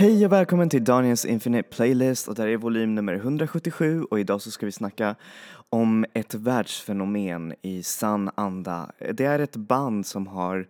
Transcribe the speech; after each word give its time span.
Hej 0.00 0.26
och 0.26 0.32
välkommen 0.32 0.68
till 0.68 0.84
Daniels 0.84 1.24
Infinite 1.24 1.68
Playlist 1.68 2.28
och 2.28 2.34
det 2.34 2.42
här 2.42 2.48
är 2.48 2.56
volym 2.56 2.94
nummer 2.94 3.14
177 3.14 4.02
och 4.02 4.20
idag 4.20 4.42
så 4.42 4.50
ska 4.50 4.66
vi 4.66 4.72
snacka 4.72 5.16
om 5.70 6.06
ett 6.14 6.34
världsfenomen 6.34 7.54
i 7.62 7.82
sann 7.82 8.30
anda. 8.34 8.92
Det 9.12 9.24
är 9.24 9.38
ett 9.38 9.56
band 9.56 10.06
som 10.06 10.26
har 10.26 10.68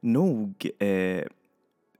nog 0.00 0.70
eh, 0.78 1.24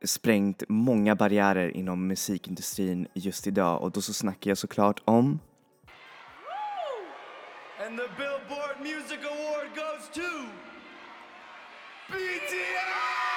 sprängt 0.04 0.62
många 0.68 1.14
barriärer 1.14 1.76
inom 1.76 2.06
musikindustrin 2.06 3.06
just 3.14 3.46
idag 3.46 3.82
och 3.82 3.90
då 3.90 4.00
så 4.00 4.12
snackar 4.12 4.50
jag 4.50 4.58
såklart 4.58 5.02
om 5.04 5.38
And 7.86 7.98
the 7.98 8.08
Billboard 8.16 8.80
Music 8.80 9.18
Award 9.24 9.68
goes 9.74 10.08
to 10.14 10.46
BTS! 12.12 13.35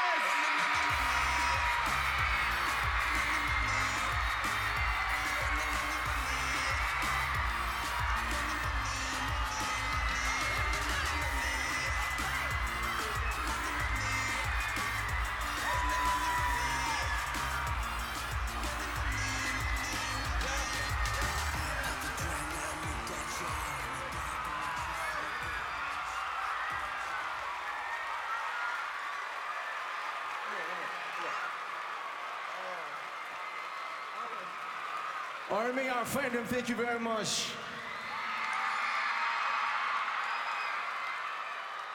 Our 36.00 36.06
fandom, 36.06 36.46
thank 36.46 36.70
you 36.70 36.76
very 36.76 37.00
much. 37.00 37.52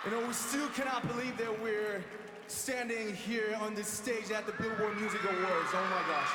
You 0.05 0.11
know, 0.11 0.27
we 0.27 0.35
still 0.35 0.69
cannot 0.77 1.09
believe 1.09 1.39
that 1.39 1.63
we're 1.63 2.05
standing 2.47 3.15
here 3.15 3.57
on 3.63 3.75
this 3.75 3.89
stage 3.89 4.31
at 4.31 4.45
the 4.45 4.53
Billboard 4.61 5.01
Music 5.01 5.23
Awards. 5.23 5.71
Oh 5.73 5.87
my 5.97 6.03
gosh. 6.13 6.33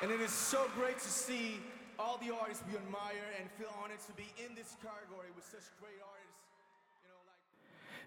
And 0.00 0.10
it 0.10 0.22
is 0.22 0.32
so 0.32 0.64
great 0.74 0.98
to 0.98 1.10
see 1.10 1.60
all 1.98 2.18
the 2.24 2.34
artists 2.34 2.64
we 2.66 2.78
admire 2.78 3.28
and 3.38 3.50
feel 3.58 3.74
honored 3.84 4.00
to 4.06 4.12
be 4.14 4.28
in 4.42 4.54
this 4.54 4.74
category 4.80 5.28
with 5.36 5.44
such 5.44 5.68
great 5.82 6.00
artists. 6.00 6.40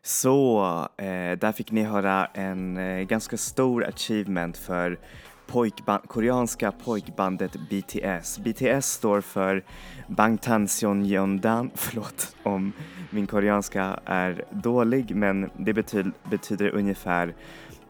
Så, 0.02 0.62
eh, 0.98 1.38
där 1.38 1.52
fick 1.52 1.72
ni 1.72 1.84
höra 1.84 2.26
en 2.34 2.78
eh, 2.78 3.04
ganska 3.06 3.38
stor 3.38 3.86
achievement 3.86 4.58
för 4.58 5.00
pojkband, 5.48 6.08
koreanska 6.08 6.72
pojkbandet 6.72 7.56
BTS. 7.70 8.40
BTS 8.40 8.86
står 8.92 9.22
för 9.22 9.64
Bangtansionjeondan, 10.08 11.72
förlåt 11.76 12.36
om 12.44 12.74
min 13.10 13.28
koreanska 13.28 14.00
är 14.06 14.46
dålig 14.52 15.16
men 15.16 15.50
det 15.58 15.74
betyder, 15.74 16.12
betyder 16.30 16.70
ungefär 16.70 17.36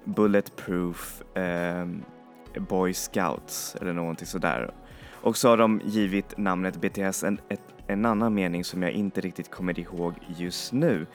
Bulletproof 0.04 1.22
eh, 1.38 1.88
Boy 2.70 2.94
Scouts 2.94 3.76
eller 3.82 3.94
någonting 3.94 4.28
sådär. 4.28 4.74
Och 5.22 5.38
så 5.38 5.50
har 5.50 5.58
de 5.58 5.82
givit 5.86 6.38
namnet 6.38 6.82
BTS 6.82 7.24
en, 7.24 7.40
ett, 7.50 7.62
en 7.88 8.06
annan 8.06 8.34
mening 8.34 8.64
som 8.64 8.84
jag 8.84 8.92
inte 8.92 9.22
riktigt 9.22 9.52
kommer 9.52 9.80
ihåg 9.80 10.14
just 10.28 10.74
nu. 10.74 11.06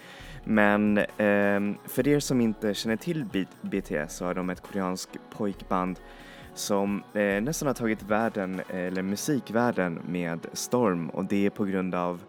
Men 0.44 0.98
eh, 0.98 1.60
för 1.84 2.08
er 2.08 2.20
som 2.20 2.40
inte 2.40 2.74
känner 2.74 2.96
till 2.96 3.24
B- 3.32 3.44
BTS 3.62 4.16
så 4.16 4.24
har 4.24 4.34
de 4.34 4.50
ett 4.50 4.62
koreanskt 4.62 5.18
pojkband 5.30 6.00
som 6.58 7.02
eh, 7.14 7.42
nästan 7.42 7.66
har 7.66 7.74
tagit 7.74 8.02
världen, 8.02 8.60
eller 8.68 9.02
musikvärlden 9.02 10.00
med 10.08 10.46
storm 10.52 11.08
och 11.08 11.24
det 11.24 11.46
är 11.46 11.50
på 11.50 11.64
grund 11.64 11.94
av 11.94 12.20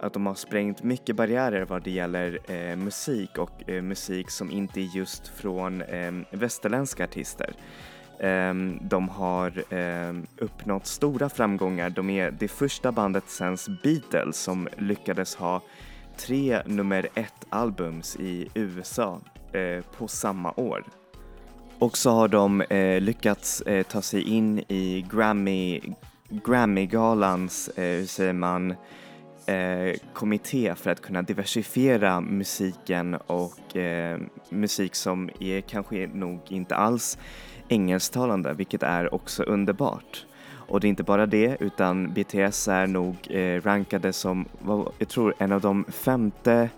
att 0.00 0.12
de 0.12 0.26
har 0.26 0.34
sprängt 0.34 0.82
mycket 0.82 1.16
barriärer 1.16 1.64
vad 1.64 1.82
det 1.82 1.90
gäller 1.90 2.38
eh, 2.50 2.76
musik 2.76 3.38
och 3.38 3.70
eh, 3.70 3.82
musik 3.82 4.30
som 4.30 4.50
inte 4.50 4.80
är 4.80 4.96
just 4.96 5.28
från 5.28 5.82
eh, 5.82 6.12
västerländska 6.30 7.04
artister. 7.04 7.54
Ehm, 8.18 8.78
de 8.82 9.08
har 9.08 9.74
eh, 9.74 10.14
uppnått 10.38 10.86
stora 10.86 11.28
framgångar. 11.28 11.90
De 11.90 12.10
är 12.10 12.30
det 12.30 12.48
första 12.48 12.92
bandet 12.92 13.24
sen 13.26 13.56
Beatles 13.82 14.36
som 14.36 14.68
lyckades 14.76 15.34
ha 15.36 15.62
tre 16.16 16.62
nummer 16.66 17.08
ett 17.14 17.46
albums 17.48 18.16
i 18.16 18.48
USA 18.54 19.20
eh, 19.52 19.84
på 19.98 20.08
samma 20.08 20.52
år. 20.56 20.84
Och 21.84 21.96
så 21.96 22.10
har 22.10 22.28
de 22.28 22.60
eh, 22.60 23.00
lyckats 23.00 23.60
eh, 23.60 23.82
ta 23.82 24.02
sig 24.02 24.22
in 24.22 24.58
i 24.58 25.06
Grammy, 25.10 25.80
Grammy-galans, 26.28 27.68
eh, 27.68 27.98
hur 27.98 28.06
säger 28.06 28.32
man, 28.32 28.70
eh, 29.46 29.96
kommitté 30.12 30.74
för 30.74 30.90
att 30.90 31.02
kunna 31.02 31.22
diversifiera 31.22 32.20
musiken 32.20 33.14
och 33.14 33.76
eh, 33.76 34.20
musik 34.48 34.94
som 34.94 35.30
är 35.40 35.60
kanske 35.60 36.06
nog 36.06 36.40
inte 36.48 36.76
alls 36.76 37.18
engelsktalande, 37.68 38.52
vilket 38.52 38.82
är 38.82 39.14
också 39.14 39.42
underbart. 39.42 40.26
Och 40.52 40.80
det 40.80 40.86
är 40.86 40.88
inte 40.88 41.02
bara 41.02 41.26
det, 41.26 41.56
utan 41.60 42.12
BTS 42.12 42.68
är 42.68 42.86
nog 42.86 43.16
eh, 43.30 43.60
rankade 43.62 44.12
som, 44.12 44.48
vad, 44.58 44.92
jag 44.98 45.08
tror, 45.08 45.34
en 45.38 45.52
av 45.52 45.60
de 45.60 45.84
femte 45.84 46.68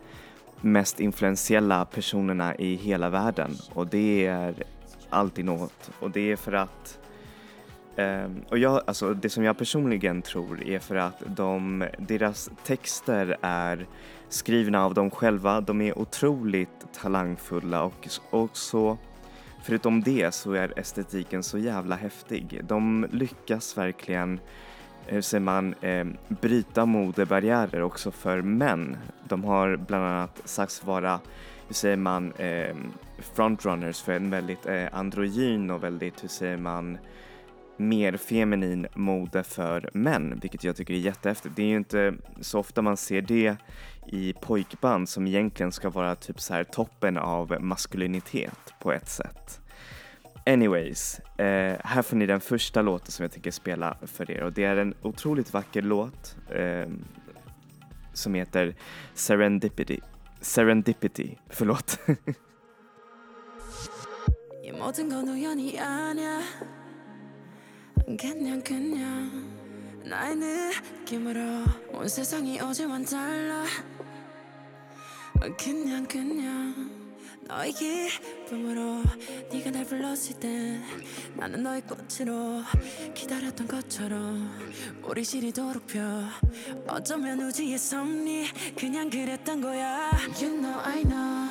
mest 0.61 1.01
influentiella 1.01 1.85
personerna 1.85 2.57
i 2.57 2.75
hela 2.75 3.11
världen. 3.11 3.51
Och 3.75 3.87
det 3.87 4.27
är 4.27 4.55
alltid 5.11 5.45
något. 5.45 5.91
Och 6.01 6.11
det 6.11 6.33
är 6.33 6.37
för 6.37 6.53
att 6.53 6.99
Ehm, 7.97 8.43
och 8.49 8.59
jag, 8.59 8.83
alltså 8.87 9.15
det 9.15 9.29
som 9.29 9.45
jag 9.45 9.59
personligen 9.59 10.23
tror 10.23 10.63
är 10.63 10.79
för 10.79 10.97
att 10.97 11.23
de, 11.27 11.85
deras 11.99 12.51
texter 12.65 13.37
är 13.41 13.87
skrivna 14.29 14.85
av 14.85 14.95
dem 14.95 15.11
själva. 15.11 15.61
De 15.61 15.81
är 15.81 15.99
otroligt 15.99 16.93
talangfulla 17.01 17.83
och 17.83 18.09
också 18.31 18.99
förutom 19.63 20.03
det 20.03 20.35
så 20.35 20.53
är 20.53 20.79
estetiken 20.79 21.43
så 21.43 21.59
jävla 21.59 21.97
häftig. 21.97 22.61
De 22.65 23.07
lyckas 23.11 23.79
verkligen, 23.79 24.41
hur 25.07 25.21
säger 25.21 25.41
man, 25.41 25.75
eh, 25.81 26.07
bryta 26.29 26.87
modebarriärer 26.87 27.83
också 27.83 28.11
för 28.11 28.43
män. 28.43 28.97
De 29.25 29.45
har 29.45 29.77
bland 29.77 30.05
annat 30.05 30.43
sagts 30.45 30.85
vara, 30.85 31.21
hur 31.67 31.75
säger 31.75 31.97
man, 31.97 32.33
eh, 32.33 32.77
frontrunners 33.19 34.03
för 34.03 34.13
en 34.13 34.31
väldigt 34.31 34.67
eh, 34.67 34.87
androgyn 34.93 35.71
och 35.71 35.85
väldigt, 35.85 36.25
hur 36.25 36.29
säger 36.29 36.57
man, 36.57 36.99
mer 37.77 38.17
feminin 38.17 38.87
mode 38.95 39.43
för 39.43 39.91
män, 39.93 40.39
vilket 40.43 40.65
jag 40.65 40.77
tycker 40.77 40.95
är 40.95 40.99
jättehäftigt. 40.99 41.57
Det 41.57 41.63
är 41.63 41.67
ju 41.67 41.77
inte 41.77 42.15
så 42.41 42.59
ofta 42.59 42.83
man 42.83 42.97
ser 42.97 43.23
det 43.23 43.57
i 44.07 44.33
pojkband 44.33 45.09
som 45.09 45.27
egentligen 45.27 45.73
ska 45.73 45.91
vara 45.91 46.15
typ 46.15 46.41
så 46.41 46.55
här 46.55 46.65
toppen 46.65 47.17
av 47.17 47.57
maskulinitet 47.61 48.75
på 48.81 48.93
ett 48.93 49.09
sätt. 49.09 49.61
Anyways, 50.47 51.21
eh, 51.39 51.77
här 51.85 52.03
får 52.03 52.17
ni 52.17 52.27
den 52.27 52.41
första 52.41 52.83
låten 52.83 53.11
som 53.11 53.23
jag 53.23 53.33
tänker 53.33 53.51
spela 53.51 53.97
för 54.03 54.31
er 54.31 54.43
och 54.43 54.53
det 54.53 54.65
är 54.65 54.77
en 54.77 54.95
otroligt 55.03 55.53
vacker 55.53 55.83
låt 55.83 56.37
eh, 56.51 56.89
som 58.13 58.35
heter 58.35 58.75
Serendipity. 59.15 60.01
Serendipity, 60.47 61.37
förlåt. 61.51 61.99
이 64.63 64.71
모든 64.71 65.09
건 65.09 65.29
우연이 65.29 65.79
아니야. 65.79 66.41
그냥 68.07 68.63
세상이 72.09 72.61
어제와는 72.61 73.05
달라 73.05 73.65
너의 77.49 77.73
기쁨으로 77.73 79.03
네가 79.53 79.71
날 79.71 79.85
불렀을 79.85 80.41
때 80.41 80.81
나는 81.35 81.63
너의 81.63 81.83
꽃으로 81.83 82.63
기다렸던 83.15 83.69
것처럼 83.69 84.51
우리 85.05 85.23
시리도록 85.23 85.87
펴. 85.87 86.01
어쩌면 86.89 87.41
우주의 87.41 87.79
섭리 87.79 88.49
그냥 88.77 89.09
그랬던 89.09 89.61
거야. 89.61 90.11
You 90.41 90.61
know 90.61 90.81
I 90.81 91.03
know. 91.03 91.49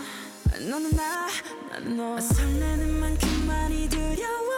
너는 0.70 0.92
나 0.92 1.28
나는 1.72 1.96
너. 1.98 2.20
설레는 2.20 3.00
만큼 3.00 3.48
많이 3.48 3.88
두려워. 3.88 4.52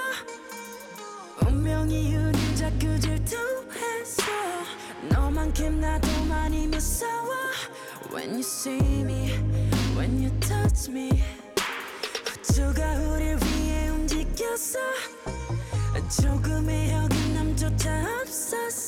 운명이 1.46 2.16
우릴 2.16 2.56
자꾸 2.56 3.00
질투했어 3.00 4.24
너만큼 5.12 5.80
나도 5.80 6.08
많이 6.26 6.66
무서워. 6.68 7.28
When 8.12 8.32
you 8.32 8.40
see 8.40 9.02
me, 9.02 9.30
when 10.08 10.24
you 10.24 10.32
touch 10.40 10.90
me 10.90 11.10
우주가 12.26 12.94
우릴 13.12 13.38
위해 13.44 13.90
움직였어. 13.90 14.80
조금의 16.22 16.94
어긋남조차 16.96 18.22
없었어 18.22 18.87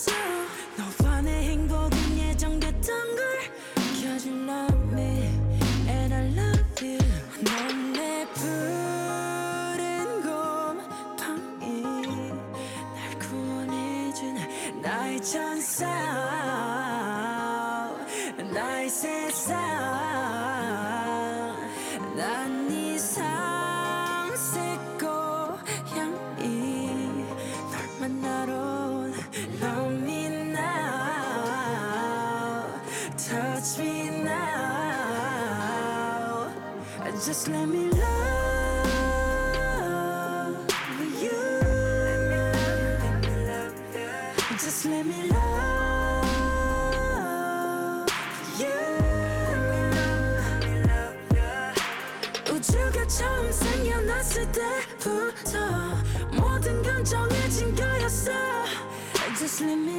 Just 59.60 59.99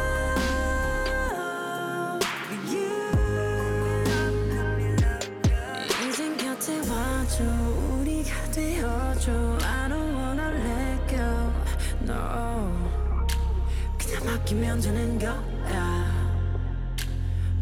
맡기면 14.51 14.81
되는 14.81 15.17
거야. 15.17 15.41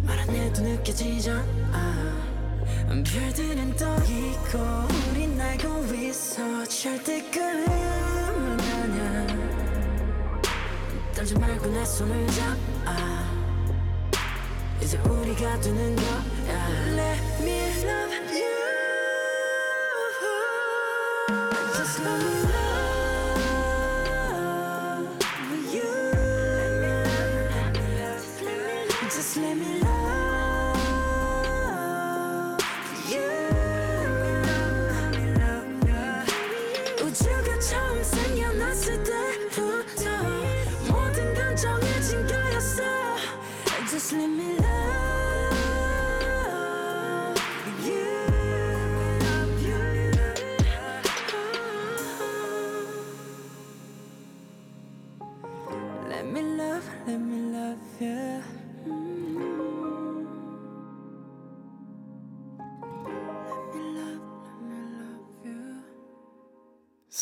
말 0.03 0.19
안 0.19 0.30
해도 0.30 0.62
느껴지잖아. 0.62 1.45
별들은 2.88 3.75
떠 3.75 3.95
있고 4.06 4.58
우리 5.12 5.27
날고 5.27 5.86
있어. 5.93 6.65
절대 6.65 7.22
꿈은 7.29 8.60
아냐 8.60 9.27
떨지 11.15 11.38
말고 11.38 11.67
내 11.67 11.86
손을 11.86 12.27
잡아. 12.27 13.24
이제 14.81 14.98
우리가 14.98 15.60
되는 15.60 15.96
거야. 15.96 16.24
Let 16.88 17.22
me 17.43 17.60
love 17.84 18.15
you. 18.34 18.50
Just 21.75 22.01
let 22.01 22.25
me 22.25 22.38
Just 29.10 29.38
let 29.38 29.58
me 29.58 29.80
love 29.80 30.28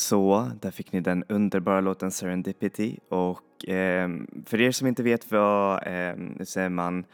Så, 0.08 0.52
där 0.62 0.72
fick 0.72 0.92
ni 0.92 1.02
den 1.02 1.24
underbara 1.30 1.82
låten 1.82 2.12
Serendipity 2.12 2.98
och 3.10 3.70
eh, 3.70 4.10
för 4.46 4.62
er 4.62 4.72
som 4.72 4.88
inte 4.88 5.04
vet 5.04 5.32
vad, 5.32 5.88
eh, 5.88 6.16
säger 6.44 6.70
man, 6.70 7.06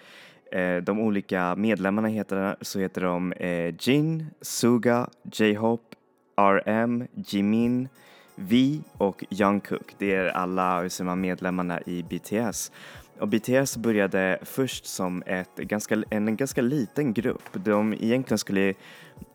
eh, 0.52 0.76
de 0.76 1.00
olika 1.00 1.56
medlemmarna 1.56 2.08
heter 2.08 2.56
så 2.62 2.80
heter 2.80 3.02
de 3.02 3.34
eh, 3.34 3.76
Jin, 3.80 4.26
Suga, 4.42 5.10
J-Hope, 5.32 5.96
RM, 6.38 7.08
Jimin, 7.16 7.88
V 8.36 8.80
och 8.98 9.24
Jungkook. 9.30 9.96
Det 9.98 10.16
är 10.16 10.26
alla 10.26 10.82
hur 10.82 10.90
säger 10.90 11.06
man, 11.06 11.22
medlemmarna 11.22 11.82
i 11.82 12.04
BTS. 12.04 12.72
Och 13.20 13.28
BTS 13.28 13.78
började 13.78 14.40
först 14.42 14.86
som 14.86 15.24
ett 15.26 15.56
ganska, 15.56 16.04
en 16.10 16.36
ganska 16.36 16.62
liten 16.62 17.14
grupp. 17.14 17.50
De 17.54 17.94
egentligen 17.94 18.38
skulle 18.38 18.74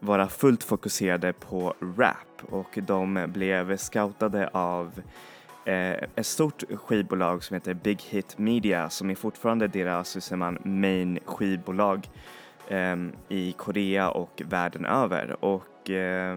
vara 0.00 0.28
fullt 0.28 0.64
fokuserade 0.64 1.32
på 1.32 1.74
rap 1.96 2.42
och 2.50 2.78
de 2.86 3.26
blev 3.28 3.76
scoutade 3.76 4.48
av 4.48 5.00
eh, 5.64 5.92
ett 5.92 6.26
stort 6.26 6.64
skivbolag 6.74 7.44
som 7.44 7.54
heter 7.54 7.74
Big 7.74 8.00
Hit 8.02 8.38
Media 8.38 8.90
som 8.90 9.10
är 9.10 9.14
fortfarande 9.14 9.68
deras 9.68 10.16
hur 10.16 10.20
säger 10.20 10.36
man, 10.36 10.58
main 10.64 11.18
skivbolag 11.24 12.08
eh, 12.68 12.96
i 13.28 13.52
Korea 13.52 14.10
och 14.10 14.42
världen 14.44 14.84
över. 14.84 15.44
Och 15.44 15.90
eh, 15.90 16.36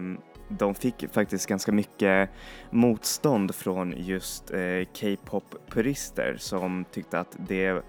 de 0.58 0.74
fick 0.74 1.12
faktiskt 1.12 1.46
ganska 1.46 1.72
mycket 1.72 2.30
motstånd 2.70 3.54
från 3.54 3.94
just 3.96 4.50
eh, 4.50 4.84
K-pop-purister 5.00 6.36
som 6.38 6.84
tyckte 6.92 7.18
att 7.18 7.36
det 7.48 7.84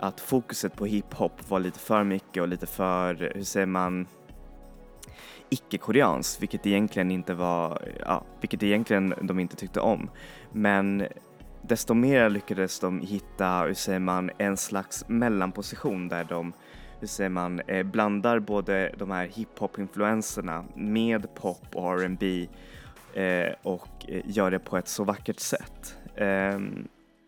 att 0.00 0.20
fokuset 0.20 0.76
på 0.76 0.86
hiphop 0.86 1.50
var 1.50 1.60
lite 1.60 1.78
för 1.78 2.04
mycket 2.04 2.42
och 2.42 2.48
lite 2.48 2.66
för, 2.66 3.32
hur 3.34 3.44
säger 3.44 3.66
man, 3.66 4.06
icke-koreanskt, 5.48 6.42
vilket 6.42 6.66
egentligen 6.66 7.10
inte 7.10 7.34
var, 7.34 7.82
ja, 8.00 8.24
vilket 8.40 8.62
egentligen 8.62 9.14
de 9.22 9.38
inte 9.38 9.56
tyckte 9.56 9.80
om. 9.80 10.10
Men 10.52 11.06
desto 11.62 11.94
mer 11.94 12.30
lyckades 12.30 12.80
de 12.80 13.00
hitta, 13.00 13.62
hur 13.62 13.74
säger 13.74 13.98
man, 13.98 14.30
en 14.38 14.56
slags 14.56 15.04
mellanposition 15.08 16.08
där 16.08 16.24
de 16.24 16.52
hur 17.02 17.08
säger 17.08 17.30
man, 17.30 17.60
eh, 17.60 17.82
blandar 17.82 18.38
både 18.38 18.94
de 18.98 19.10
här 19.10 19.26
hiphop-influenserna 19.26 20.64
med 20.74 21.34
pop 21.34 21.66
och 21.72 22.02
R&B 22.02 22.48
eh, 23.14 23.54
och 23.62 23.88
eh, 24.08 24.22
gör 24.24 24.50
det 24.50 24.58
på 24.58 24.76
ett 24.76 24.88
så 24.88 25.04
vackert 25.04 25.40
sätt. 25.40 25.96
Eh, 26.14 26.60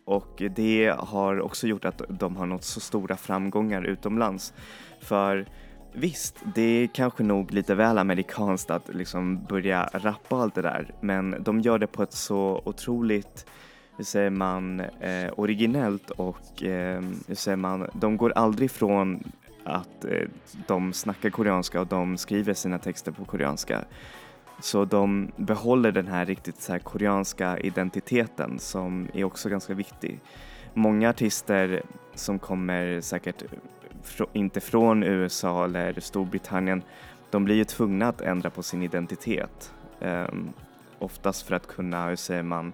och 0.05 0.41
det 0.55 0.95
har 0.97 1.39
också 1.39 1.67
gjort 1.67 1.85
att 1.85 2.01
de 2.09 2.35
har 2.35 2.45
nått 2.45 2.63
så 2.63 2.79
stora 2.79 3.17
framgångar 3.17 3.83
utomlands. 3.83 4.53
För 5.01 5.45
visst, 5.93 6.35
det 6.55 6.61
är 6.61 6.87
kanske 6.87 7.23
nog 7.23 7.51
lite 7.51 7.75
väl 7.75 7.97
amerikanskt 7.97 8.69
att 8.69 8.93
liksom 8.93 9.43
börja 9.43 9.89
rappa 9.93 10.35
och 10.35 10.41
allt 10.41 10.55
det 10.55 10.61
där, 10.61 10.93
men 11.01 11.35
de 11.39 11.59
gör 11.59 11.79
det 11.79 11.87
på 11.87 12.03
ett 12.03 12.13
så 12.13 12.61
otroligt 12.65 13.45
hur 13.97 14.03
säger 14.03 14.29
man, 14.29 14.79
eh, 14.79 15.31
originellt 15.37 16.09
och 16.09 16.63
eh, 16.63 17.01
hur 17.27 17.35
säger 17.35 17.57
man, 17.57 17.89
de 17.93 18.17
går 18.17 18.33
aldrig 18.35 18.71
från 18.71 19.23
att 19.65 20.05
eh, 20.05 20.27
de 20.67 20.93
snackar 20.93 21.29
koreanska 21.29 21.81
och 21.81 21.87
de 21.87 22.17
skriver 22.17 22.53
sina 22.53 22.79
texter 22.79 23.11
på 23.11 23.25
koreanska. 23.25 23.85
Så 24.59 24.85
de 24.85 25.31
behåller 25.35 25.91
den 25.91 26.07
här 26.07 26.25
riktigt 26.25 26.61
så 26.61 26.71
här 26.71 26.79
koreanska 26.79 27.59
identiteten 27.59 28.59
som 28.59 29.07
är 29.13 29.23
också 29.23 29.49
ganska 29.49 29.73
viktig. 29.73 30.19
Många 30.73 31.09
artister 31.09 31.83
som 32.13 32.39
kommer 32.39 33.01
säkert 33.01 33.43
inte 34.33 34.59
från 34.61 35.03
USA 35.03 35.65
eller 35.65 35.99
Storbritannien, 35.99 36.83
de 37.29 37.45
blir 37.45 37.55
ju 37.55 37.63
tvungna 37.63 38.07
att 38.07 38.21
ändra 38.21 38.49
på 38.49 38.63
sin 38.63 38.83
identitet. 38.83 39.73
Um, 39.99 40.53
oftast 40.99 41.47
för 41.47 41.55
att 41.55 41.67
kunna, 41.67 42.07
hur 42.07 42.15
säger 42.15 42.43
man, 42.43 42.73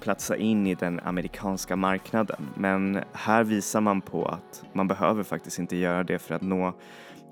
platsa 0.00 0.36
in 0.36 0.66
i 0.66 0.74
den 0.74 1.00
amerikanska 1.00 1.76
marknaden. 1.76 2.48
Men 2.54 3.00
här 3.12 3.44
visar 3.44 3.80
man 3.80 4.00
på 4.00 4.26
att 4.26 4.64
man 4.72 4.88
behöver 4.88 5.22
faktiskt 5.22 5.58
inte 5.58 5.76
göra 5.76 6.04
det 6.04 6.18
för 6.18 6.34
att 6.34 6.42
nå 6.42 6.74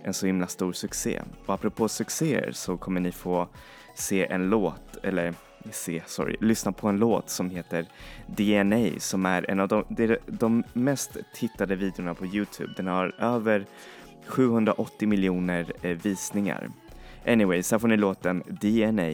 en 0.04 0.14
så 0.14 0.26
himla 0.26 0.47
stor 0.47 0.73
succé. 0.73 1.23
Och 1.47 1.54
apropå 1.54 1.88
succéer 1.88 2.52
så 2.52 2.76
kommer 2.76 3.00
ni 3.00 3.12
få 3.12 3.49
se 3.94 4.26
en 4.26 4.49
låt, 4.49 4.97
eller 5.02 5.35
se, 5.71 6.02
sorry, 6.06 6.37
lyssna 6.40 6.73
på 6.73 6.88
en 6.88 6.99
låt 6.99 7.30
som 7.30 7.50
heter 7.50 7.87
DNA 8.26 8.90
som 8.99 9.26
är 9.26 9.50
en 9.50 9.61
av 9.61 9.68
de, 9.68 9.85
de, 9.88 10.18
de 10.26 10.62
mest 10.73 11.16
tittade 11.35 11.76
videorna 11.76 12.14
på 12.14 12.26
Youtube. 12.26 12.73
Den 12.76 12.87
har 12.87 13.14
över 13.18 13.66
780 14.26 15.09
miljoner 15.09 15.64
visningar. 15.83 15.99
visningar. 16.02 16.71
Anyways, 17.26 17.71
här 17.71 17.78
får 17.78 17.88
ni 17.88 17.97
låten 17.97 18.42
DNA. 18.47 19.12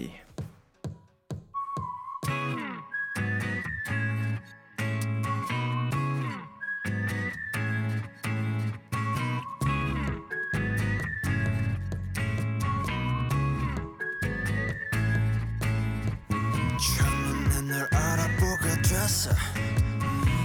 첫눈에 16.81 17.61
널 17.61 17.87
알아보게 17.93 18.81
됐어. 18.81 19.31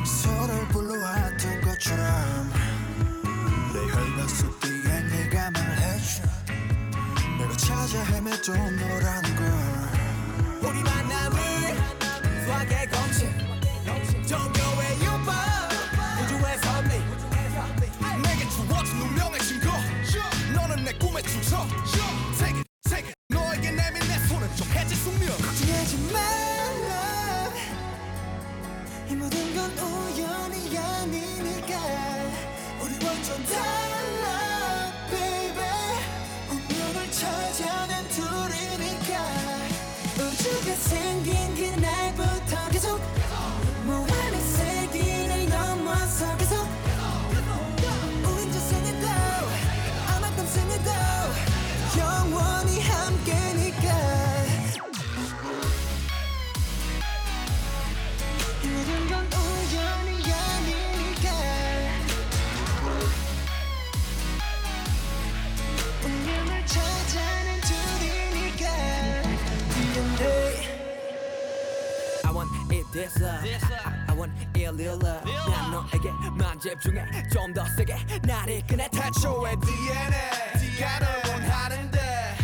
서로를 0.05 0.67
불러왔던 0.67 1.61
것처럼 1.61 2.51
내 3.73 3.79
혈관 3.79 4.27
속 4.27 4.59
뒤에 4.59 4.83
네가 4.83 5.51
말해줘. 5.51 6.23
내가 7.39 7.55
찾아 7.55 8.03
헤매던 8.03 8.75
너라는 8.75 9.35
걸. 9.37 9.45
우리 10.61 10.83
만남을 10.83 11.37
수학의 12.43 12.89
공식 12.89 14.27
종교의 14.27 14.99
유법. 14.99 15.31
우주의 16.21 16.57
선미 16.59 16.89
내게 18.23 18.49
주어진 18.49 18.99
운명의 18.99 19.39
증거. 19.39 19.71
너는 20.53 20.83
내 20.83 20.91
꿈의 20.97 21.23
주석 21.23 21.65
집중해 76.81 77.05
좀 77.31 77.53
더 77.53 77.63
세게 77.77 77.95
날 78.23 78.49
이끄네 78.49 78.89
태초의 78.89 79.55
DNA 79.61 80.99
널 80.99 81.31
원하는데 81.31 82.35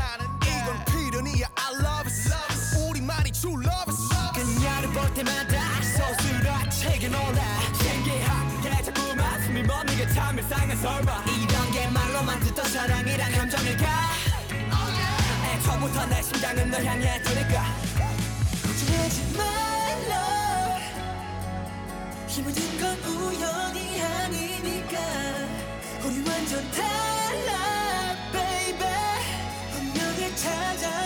이건 0.46 0.86
필연이야. 0.86 1.48
I 1.56 1.74
love 1.76 2.08
it. 2.08 2.90
우리만이 2.90 3.32
true 3.32 3.56
love 3.62 3.92
it. 3.92 4.40
그녀를 4.40 4.90
볼 4.94 5.14
때마다 5.14 5.82
서술아 5.82 6.70
책에 6.70 7.08
놀라. 7.10 7.42
신기하게 7.82 8.84
자꾸만 8.84 9.44
숨이 9.44 9.64
멎는 9.64 9.98
게참 9.98 10.38
일상의 10.38 10.78
설마. 10.78 11.24
이런 11.26 11.72
게 11.72 11.88
말로만 11.90 12.40
듣던 12.40 12.66
사랑이란 12.70 13.32
감정일까? 13.34 13.86
애초부터 15.56 16.06
내 16.08 16.22
심장은 16.22 16.70
널 16.72 16.86
향해 16.86 17.22
두니까. 17.22 17.66
걱정하지 18.64 19.22
이 19.22 19.71
모든 22.44 22.64
건 22.80 22.98
우연이 23.04 24.02
아니니까. 24.02 24.98
우리 26.04 26.28
완전 26.28 26.72
달라 26.72 28.16
baby. 28.32 28.88
운명을 29.78 30.36
찾아 30.36 31.00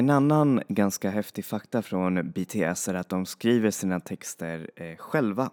En 0.00 0.10
annan 0.10 0.62
ganska 0.68 1.10
häftig 1.10 1.44
fakta 1.44 1.82
från 1.82 2.30
BTS 2.30 2.88
är 2.88 2.94
att 2.94 3.08
de 3.08 3.26
skriver 3.26 3.70
sina 3.70 4.00
texter 4.00 4.70
eh, 4.76 4.96
själva. 4.96 5.50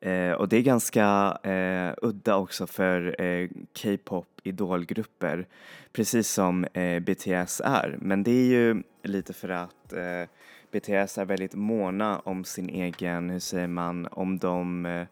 Eh, 0.00 0.32
och 0.32 0.48
det 0.48 0.56
är 0.56 0.62
ganska 0.62 1.38
eh, 1.42 1.94
udda 2.02 2.36
också 2.36 2.66
för 2.66 3.22
eh, 3.22 3.48
K-pop 3.82 4.26
idolgrupper, 4.42 5.46
precis 5.92 6.30
som 6.30 6.64
eh, 6.64 7.00
BTS 7.00 7.60
är. 7.64 7.98
Men 8.00 8.22
det 8.22 8.30
är 8.30 8.46
ju 8.46 8.82
lite 9.02 9.32
för 9.32 9.48
att 9.48 9.92
eh, 9.92 10.28
BTS 10.72 11.18
är 11.18 11.24
väldigt 11.24 11.54
måna 11.54 12.18
om 12.18 12.44
sin 12.44 12.68
egen, 12.68 13.30
hur 13.30 13.40
säger 13.40 13.68
man, 13.68 14.06
om 14.06 14.38
de 14.38 14.86
eh, 14.86 15.06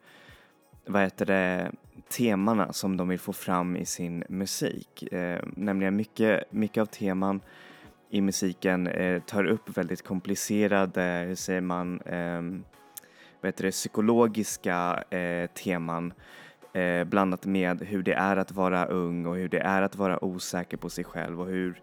vad 0.87 1.03
heter 1.03 1.27
det, 1.27 1.73
temana 2.09 2.73
som 2.73 2.97
de 2.97 3.09
vill 3.09 3.19
få 3.19 3.33
fram 3.33 3.77
i 3.77 3.87
sin 3.87 4.25
musik. 4.29 5.13
Eh, 5.13 5.41
nämligen 5.57 5.97
mycket, 5.97 6.53
mycket 6.53 6.81
av 6.81 6.87
teman 6.87 7.41
i 8.11 8.21
musiken 8.21 8.87
eh, 8.87 9.23
tar 9.23 9.45
upp 9.45 9.79
väldigt 9.79 10.03
komplicerade, 10.03 11.25
hur 11.29 11.35
säger 11.35 11.61
man, 11.61 12.01
eh, 12.01 12.43
vad 13.41 13.49
heter 13.49 13.65
det, 13.65 13.71
psykologiska 13.71 15.05
eh, 15.11 15.51
teman 15.51 16.13
eh, 16.73 17.05
blandat 17.05 17.47
med 17.47 17.83
hur 17.83 18.03
det 18.03 18.15
är 18.15 18.37
att 18.37 18.53
vara 18.53 18.87
ung 18.87 19.27
och 19.27 19.37
hur 19.37 19.49
det 19.49 19.61
är 19.61 19.83
att 19.83 19.97
vara 19.97 20.25
osäker 20.25 20.77
på 20.77 20.91
sig 20.91 21.05
själv 21.05 21.41
och 21.41 21.47
hur 21.47 21.83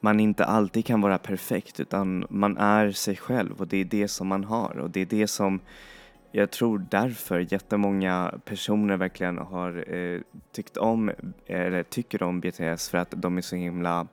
man 0.00 0.20
inte 0.20 0.44
alltid 0.44 0.86
kan 0.86 1.00
vara 1.00 1.18
perfekt 1.18 1.80
utan 1.80 2.26
man 2.30 2.56
är 2.58 2.90
sig 2.90 3.16
själv 3.16 3.60
och 3.60 3.68
det 3.68 3.76
är 3.76 3.84
det 3.84 4.08
som 4.08 4.28
man 4.28 4.44
har 4.44 4.78
och 4.78 4.90
det 4.90 5.00
är 5.00 5.06
det 5.06 5.26
som 5.26 5.60
jag 6.34 6.50
tror 6.50 6.86
därför 6.90 7.52
jättemånga 7.52 8.34
personer 8.44 8.96
verkligen 8.96 9.38
har 9.38 9.94
eh, 9.94 10.20
tyckt 10.52 10.76
om, 10.76 11.10
eller 11.46 11.82
tycker 11.82 12.22
om 12.22 12.40
BTS 12.40 12.88
för 12.88 12.98
att 12.98 13.10
de 13.16 13.38
är 13.38 13.40
så 13.40 13.56
himla 13.56 14.06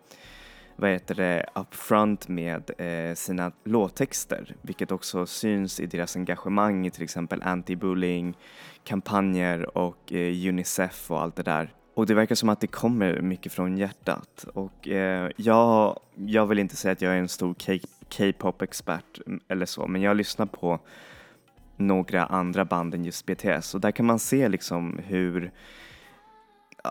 vad 0.80 0.90
heter 0.90 1.16
det, 1.16 1.46
upfront 1.56 2.28
med 2.28 2.72
eh, 2.78 3.16
sina 3.16 3.52
låttexter, 3.64 4.56
vilket 4.62 4.92
också 4.92 5.26
syns 5.26 5.80
i 5.80 5.86
deras 5.86 6.16
engagemang 6.16 6.88
i 6.88 6.92
till 6.92 7.04
exempel 7.04 7.42
anti-bullying, 7.42 8.34
kampanjer 8.84 9.78
och 9.78 10.14
eh, 10.14 10.48
Unicef 10.50 11.12
och 11.12 11.22
allt 11.22 11.36
det 11.36 11.44
där. 11.44 11.74
Och 11.94 12.06
det 12.06 12.14
verkar 12.14 12.36
som 12.36 12.50
att 12.50 12.62
det 12.62 12.68
kommer 12.68 13.22
mycket 13.22 13.54
från 13.54 13.78
hjärtat 13.78 14.46
och 14.54 14.88
eh, 14.88 15.32
jag, 15.38 16.00
jag 16.16 16.46
vill 16.46 16.60
inte 16.60 16.76
säga 16.76 16.92
att 16.92 17.02
jag 17.02 17.14
är 17.14 17.18
en 17.18 17.30
stor 17.30 17.56
K-pop 18.18 18.62
expert 18.62 19.20
eller 19.48 19.66
så, 19.66 19.88
men 19.88 20.02
jag 20.02 20.18
lyssnar 20.18 20.46
på 20.46 20.80
några 21.78 22.26
andra 22.26 22.66
band 22.66 22.96
än 22.96 23.06
just 23.06 23.26
BTS 23.26 23.76
och 23.76 23.82
där 23.82 23.92
kan 23.92 24.06
man 24.06 24.20
se 24.20 24.50
liksom 24.50 25.00
hur 25.06 25.52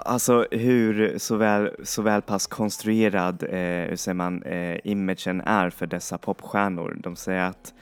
Alltså 0.05 0.47
hur 0.51 1.19
såväl, 1.19 1.71
såväl 1.83 2.23
pass 2.23 2.47
konstruerad, 2.47 3.43
eh, 3.43 3.89
hur 3.89 3.97
säger 3.97 4.15
man, 4.15 4.43
eh, 4.43 4.79
imagen 4.85 5.41
är 5.41 5.71
för 5.71 5.87
dessa 5.87 6.19
popstjärnor. 6.19 6.97
De 7.03 7.17
säger 7.17 7.43
att 7.43 7.75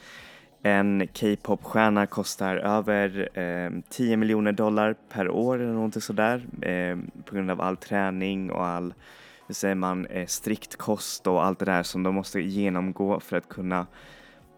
en 0.61 1.07
K-popstjärna 1.07 2.05
kostar 2.05 2.55
över 2.55 3.29
eh, 3.39 3.71
10 3.89 4.17
miljoner 4.17 4.51
dollar 4.51 4.95
per 5.09 5.29
år 5.29 5.59
eller 5.59 5.73
någonting 5.73 6.01
sådär 6.01 6.45
eh, 6.61 6.97
på 7.25 7.35
grund 7.35 7.51
av 7.51 7.61
all 7.61 7.77
träning 7.77 8.51
och 8.51 8.65
all, 8.65 8.93
hur 9.47 9.55
säger 9.55 9.75
man, 9.75 10.05
eh, 10.05 10.25
strikt 10.25 10.75
kost 10.75 11.27
och 11.27 11.45
allt 11.45 11.59
det 11.59 11.65
där 11.65 11.83
som 11.83 12.03
de 12.03 12.15
måste 12.15 12.41
genomgå 12.41 13.19
för 13.19 13.37
att 13.37 13.49
kunna 13.49 13.87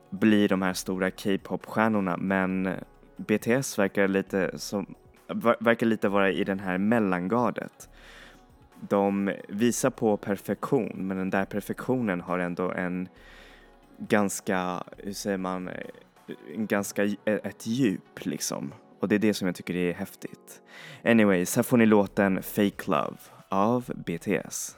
bli 0.10 0.48
de 0.48 0.62
här 0.62 0.74
stora 0.74 1.12
K-popstjärnorna. 1.12 2.18
Men 2.18 2.70
BTS 3.18 3.80
verkar 3.80 4.08
lite 4.08 4.52
som 4.60 4.96
verkar 5.60 5.86
lite 5.86 6.10
vara 6.10 6.32
i 6.32 6.44
den 6.44 6.60
här 6.60 6.78
mellangardet. 6.78 7.90
De 8.80 9.32
visar 9.48 9.90
på 9.90 10.18
perfektion 10.18 10.92
men 10.96 11.18
den 11.18 11.30
där 11.30 11.46
perfektionen 11.46 12.22
har 12.22 12.40
ändå 12.40 12.72
en 12.72 13.10
ganska, 13.98 14.84
hur 14.98 15.14
säger 15.14 15.38
man, 15.38 15.70
en 16.56 16.68
ganska, 16.68 17.06
e-, 17.06 17.16
ett 17.26 17.68
djup 17.68 18.26
liksom. 18.26 18.74
Och 19.00 19.08
det 19.08 19.16
är 19.16 19.20
det 19.20 19.34
som 19.34 19.48
jag 19.48 19.56
tycker 19.56 19.76
är 19.76 19.94
häftigt. 19.94 20.62
Anyways, 21.04 21.56
här 21.56 21.64
får 21.64 21.78
ni 21.78 21.86
låten 21.86 22.44
Fake 22.44 22.92
Love 22.92 23.18
av 23.50 23.92
BTS. 23.96 24.78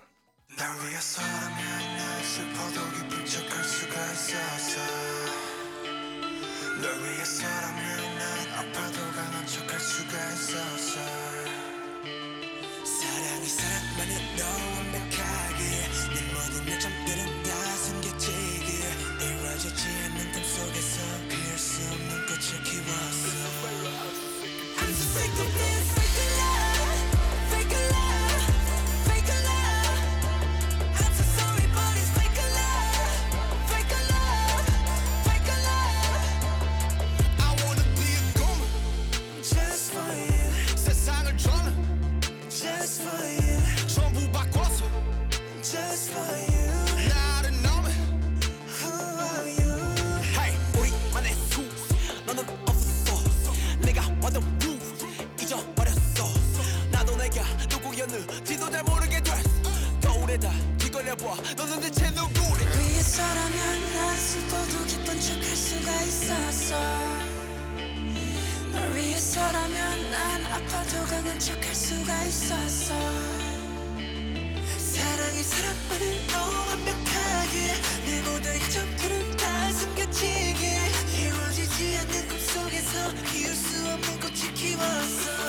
거울에다 60.31 60.49
뒤걸려봐. 60.77 61.35
너는 61.57 61.81
대체 61.81 62.09
누구래? 62.11 62.65
위해서라면 62.77 63.93
난 63.93 64.17
슬퍼도 64.17 64.85
기쁜 64.85 65.19
척할 65.19 65.43
수가 65.43 66.01
있었어. 66.03 66.75
널 68.71 68.95
위해서라면 68.95 70.11
난 70.11 70.45
아파도 70.45 71.03
강한 71.05 71.37
척할 71.39 71.75
수가 71.75 72.23
있었어. 72.23 72.93
사랑이 74.77 75.43
사랑만을 75.43 76.27
너 76.27 76.37
완벽하게 76.69 77.73
내 78.05 78.21
모든 78.21 78.59
점들은 78.69 79.37
다 79.37 79.71
숨겨지게 79.73 80.79
이루어지지 81.19 81.97
않는 81.97 82.27
꿈속에서 82.27 83.13
키울 83.31 83.53
수 83.53 83.85
없는 83.85 84.19
꽃을 84.19 84.53
키웠어 84.53 85.40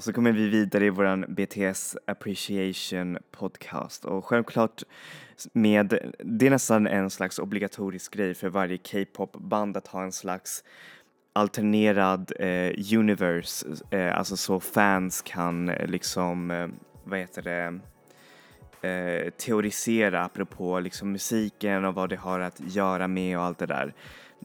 Ja, 0.00 0.04
så 0.04 0.12
kommer 0.12 0.32
vi 0.32 0.48
vidare 0.48 0.84
i 0.84 0.90
våran 0.90 1.24
BTS 1.28 1.96
Appreciation 2.06 3.18
Podcast. 3.30 4.04
Och 4.04 4.24
självklart 4.24 4.82
med, 5.52 6.14
det 6.18 6.46
är 6.46 6.50
nästan 6.50 6.86
en 6.86 7.10
slags 7.10 7.38
obligatorisk 7.38 8.14
grej 8.14 8.34
för 8.34 8.48
varje 8.48 8.78
K-pop-band 8.78 9.76
att 9.76 9.86
ha 9.86 10.02
en 10.02 10.12
slags 10.12 10.64
alternerad 11.32 12.32
eh, 12.38 12.98
universe, 12.98 13.66
eh, 13.90 14.18
alltså 14.18 14.36
så 14.36 14.60
fans 14.60 15.22
kan 15.22 15.68
eh, 15.68 15.86
liksom, 15.86 16.50
eh, 16.50 16.68
vad 17.04 17.18
heter 17.18 17.42
det, 17.42 17.80
eh, 18.82 19.30
teorisera 19.30 20.24
apropå 20.24 20.80
liksom 20.80 21.12
musiken 21.12 21.84
och 21.84 21.94
vad 21.94 22.08
det 22.08 22.16
har 22.16 22.40
att 22.40 22.60
göra 22.60 23.08
med 23.08 23.38
och 23.38 23.44
allt 23.44 23.58
det 23.58 23.66
där. 23.66 23.94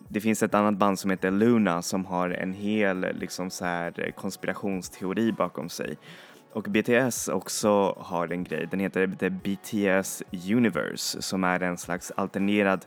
Det 0.08 0.22
finns 0.22 0.44
ett 0.44 0.54
annat 0.54 0.78
band 0.78 1.00
som 1.00 1.12
heter 1.12 1.32
Luna 1.32 1.82
som 1.82 2.06
har 2.06 2.30
en 2.30 2.54
hel 2.54 3.08
liksom 3.20 3.50
så 3.50 3.66
här 3.66 4.12
konspirationsteori 4.16 5.32
bakom 5.32 5.70
sig. 5.70 5.98
Och 6.54 6.64
BTS 6.64 7.28
också 7.28 7.96
har 8.00 8.32
en 8.32 8.44
grej, 8.44 8.68
den 8.72 8.80
heter 8.80 9.08
The 9.20 9.30
BTS 9.30 10.24
Universe 10.32 11.22
som 11.22 11.44
är 11.44 11.60
en 11.60 11.78
slags 11.78 12.12
alternerad 12.12 12.86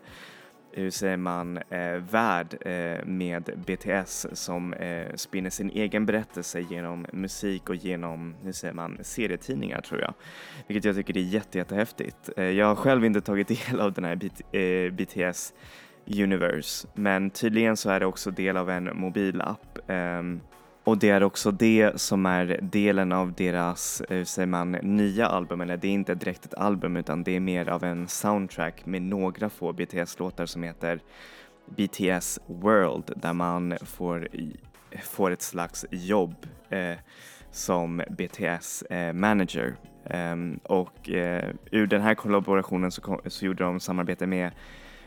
Eh, 0.78 0.82
hur 0.82 0.90
säger 0.90 1.16
man, 1.16 1.56
eh, 1.56 1.96
värld 2.10 2.56
eh, 2.60 3.04
med 3.04 3.50
BTS 3.66 4.26
som 4.32 4.72
eh, 4.72 5.14
spinner 5.14 5.50
sin 5.50 5.70
egen 5.70 6.06
berättelse 6.06 6.60
genom 6.60 7.06
musik 7.12 7.68
och 7.68 7.76
genom, 7.76 8.34
hur 8.42 8.52
säger 8.52 8.74
man, 8.74 8.98
serietidningar 9.02 9.80
tror 9.80 10.00
jag. 10.00 10.14
Vilket 10.66 10.84
jag 10.84 10.96
tycker 10.96 11.16
är 11.16 11.20
jätte, 11.20 11.58
jättehäftigt. 11.58 12.30
Eh, 12.36 12.44
jag 12.44 12.66
har 12.66 12.74
själv 12.74 13.04
inte 13.04 13.20
tagit 13.20 13.48
del 13.48 13.80
av 13.80 13.92
den 13.92 14.04
här 14.04 14.16
BT, 14.16 14.58
eh, 14.58 14.92
BTS 14.92 15.54
Universe, 16.06 16.88
men 16.94 17.30
tydligen 17.30 17.76
så 17.76 17.90
är 17.90 18.00
det 18.00 18.06
också 18.06 18.30
del 18.30 18.56
av 18.56 18.70
en 18.70 18.96
mobilapp. 18.96 19.78
Ehm, 19.88 20.40
och 20.88 20.98
det 20.98 21.10
är 21.10 21.22
också 21.22 21.50
det 21.50 22.00
som 22.00 22.26
är 22.26 22.58
delen 22.62 23.12
av 23.12 23.32
deras, 23.32 24.00
eh, 24.00 24.16
hur 24.16 24.24
säger 24.24 24.46
man, 24.46 24.72
nya 24.72 25.26
album, 25.26 25.60
eller 25.60 25.76
det 25.76 25.88
är 25.88 25.92
inte 25.92 26.14
direkt 26.14 26.44
ett 26.44 26.54
album 26.54 26.96
utan 26.96 27.22
det 27.22 27.36
är 27.36 27.40
mer 27.40 27.68
av 27.68 27.84
en 27.84 28.08
soundtrack 28.08 28.86
med 28.86 29.02
några 29.02 29.50
få 29.50 29.72
BTS-låtar 29.72 30.46
som 30.46 30.62
heter 30.62 31.00
BTS 31.76 32.40
World 32.46 33.12
där 33.16 33.32
man 33.32 33.74
får, 33.82 34.28
får 35.02 35.30
ett 35.30 35.42
slags 35.42 35.86
jobb 35.90 36.46
eh, 36.70 36.96
som 37.50 38.02
BTS 38.10 38.82
eh, 38.82 39.12
manager. 39.12 39.74
Um, 40.32 40.60
och 40.62 41.10
eh, 41.10 41.50
ur 41.70 41.86
den 41.86 42.00
här 42.00 42.14
kollaborationen 42.14 42.90
så, 42.90 43.00
kom, 43.00 43.20
så 43.26 43.44
gjorde 43.44 43.64
de 43.64 43.80
samarbete 43.80 44.26
med 44.26 44.50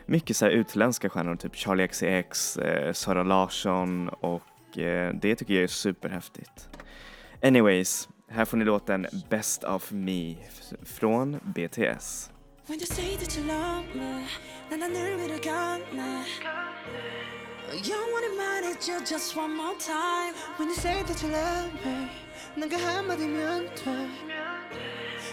mycket 0.06 0.36
så 0.36 0.44
här 0.44 0.52
utländska 0.52 1.08
stjärnor, 1.08 1.36
typ 1.36 1.56
Charlie 1.56 1.88
XCX, 1.88 2.56
eh, 2.56 2.92
Sara 2.92 3.22
Larsson 3.22 4.08
och 4.08 4.42
det 5.21 5.35
tycker 5.35 5.53
jag 5.53 5.63
är 5.63 5.67
superhäftigt. 5.67 6.69
Anyways, 7.43 8.09
här 8.29 8.45
får 8.45 8.57
ni 8.57 8.65
låten 8.65 9.07
Best 9.29 9.63
of 9.63 9.91
Me 9.91 10.35
f- 10.47 10.73
från 10.85 11.39
BTS. 11.43 12.31
When 12.67 12.79
you 12.79 12.85
say 12.85 13.17
that 13.17 13.37
you 13.37 13.45
love 13.47 13.83
me 13.95 14.25
난 14.69 14.81
하늘 14.81 15.17
위를 15.17 15.41
걷네 15.41 16.23
영원히 17.89 18.37
말해줘 18.37 18.99
just 19.05 19.37
one 19.37 19.53
more 19.55 19.75
time 19.79 20.33
When 20.57 20.67
you 20.69 20.75
say 20.75 21.03
that 21.03 21.23
you 21.23 21.31
love 21.31 21.71
me 21.85 22.07
난 22.57 22.69
그 22.69 22.75
한마디면 22.75 23.75
돼 23.75 24.09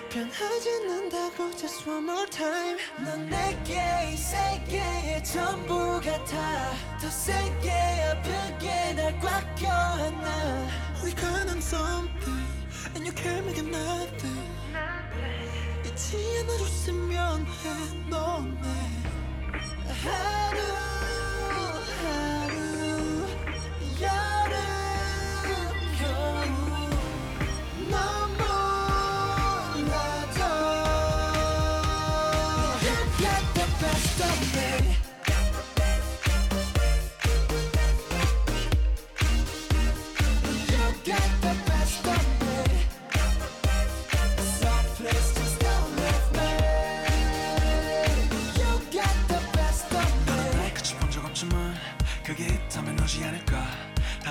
변하지 0.09 0.69
않는다고 0.81 1.51
just 1.55 1.87
one 1.87 2.03
more 2.03 2.27
time 2.31 2.77
넌 3.05 3.29
내게 3.29 4.11
이 4.11 4.17
세계의 4.17 5.23
전부 5.23 6.01
같아 6.01 6.71
더 6.99 7.09
세게 7.09 7.69
아프게 7.71 8.93
날 8.93 9.19
꽉 9.19 9.55
껴안아 9.55 10.67
We 11.03 11.13
got 11.13 11.47
on 11.49 11.59
something 11.59 12.47
and 12.95 13.05
you 13.05 13.13
can't 13.13 13.45
make 13.45 13.59
it 13.59 13.69
nothing 13.69 14.49
잊지 15.85 16.39
않아줬으면 16.41 17.45
해 17.45 18.09
너네 18.09 18.67
하루 20.03 20.59
하루 22.01 23.27
여 24.01 24.28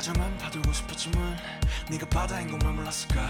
다정한 0.08 0.38
봐두고 0.38 0.72
싶었지만 0.72 1.36
네가 1.90 2.08
바다인 2.08 2.50
것만 2.50 2.76
몰랐을까? 2.76 3.28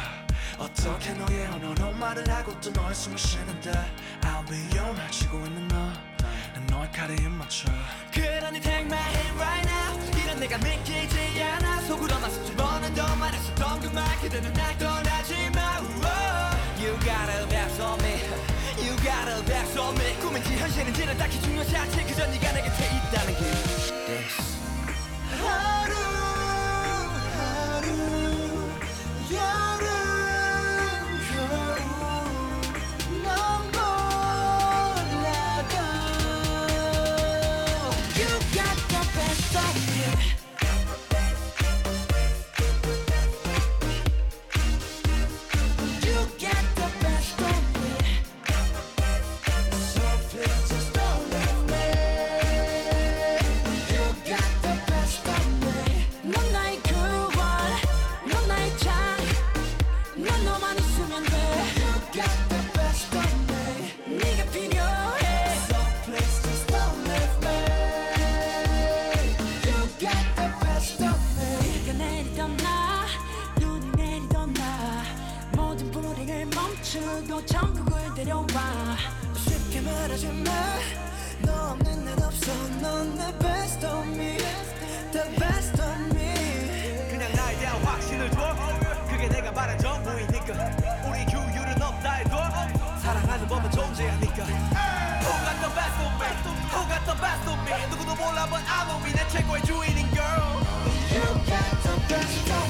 어떻게 0.59 1.13
너의 1.13 1.49
언어로 1.49 1.91
말을 1.95 2.31
하고 2.31 2.55
또 2.61 2.71
너의 2.71 2.95
숨을 2.95 3.19
쉬는데 3.19 3.73
I'll 4.21 4.49
be 4.49 4.57
your 4.79 4.97
말 4.97 5.11
치고 5.11 5.45
있는 5.45 5.67
너난 5.67 6.67
너의 6.71 6.93
칼에 6.93 7.17
힘 7.17 7.33
맞춰. 7.33 7.67
그러니 8.15 8.61
take 8.61 8.87
my 8.87 8.97
hand 8.97 9.41
right 9.41 9.69
now. 9.69 10.23
이런 10.23 10.39
내가 10.39 10.57
믿기지 10.59 11.43
않아. 11.43 11.81
속으로만 11.81 12.31
수천 12.31 12.57
번은 12.57 12.95
더 12.95 13.17
말했었던 13.17 13.81
그말 13.81 14.21
그대는 14.21 14.53
날 14.53 14.79
떠나지 14.79 15.51
마. 15.51 15.81
You 16.79 16.97
got 17.01 17.29
a 17.29 17.49
best 17.49 17.83
on 17.83 17.99
me. 18.05 18.23
You 18.79 18.95
got 19.03 19.29
a 19.29 19.45
best 19.45 19.77
on 19.81 19.97
me. 19.99 20.15
꿈인지 20.21 20.57
현실인지는 20.57 21.19
딱히 21.19 21.41
중요하지 21.41 21.77
않지. 21.77 22.05
그저 22.05 22.25
네가 22.29 22.53
내 22.53 22.63
곁에 22.63 22.87
있다는 22.87 23.35
게 23.35 23.58
멈추고 77.39 77.47
천국을 77.47 78.15
데려와 78.15 78.47
쉽게 79.37 79.81
말하지 79.81 80.27
마너 80.29 81.73
없는 81.73 82.05
날 82.05 82.23
없어 82.23 82.53
넌 82.81 83.15
내 83.15 83.33
best 83.39 83.87
of 83.87 84.07
me 84.09 84.37
The 85.13 85.37
best 85.37 85.81
of 85.81 86.17
me 86.17 87.09
그냥 87.09 87.33
나에 87.33 87.57
대한 87.59 87.83
확신을 87.85 88.31
줘 88.33 88.57
그게 89.09 89.29
내가 89.29 89.53
말한 89.53 89.79
전부이니까 89.79 90.55
우리 91.09 91.25
규율은 91.27 91.81
없다 91.81 92.13
해도 92.15 92.37
사랑하는 93.03 93.47
법은 93.47 93.71
존재하니까 93.71 94.45
Who 94.45 95.33
got 95.45 95.61
the 95.61 95.71
best 95.75 95.99
of 96.03 96.13
me 96.19 96.27
Who 96.73 96.89
got 96.89 97.05
the 97.05 97.17
best 97.21 97.49
of 97.49 97.59
me 97.63 97.87
누구도 97.91 98.15
몰라 98.17 98.47
but 98.47 98.65
I 98.67 98.87
know 98.87 98.99
me 99.05 99.13
내 99.13 99.29
최고의 99.29 99.63
주인인 99.65 100.11
girl 100.11 100.59
You 101.13 101.23
got 101.47 101.83
the 101.83 101.95
best 102.09 102.51
of 102.51 102.63
me 102.63 102.68